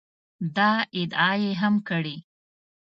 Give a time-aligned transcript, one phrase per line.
[0.57, 2.15] دا ادعا یې هم کړې